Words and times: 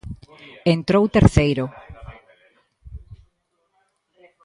Entrou 0.75 1.03
terceiro. 1.17 1.65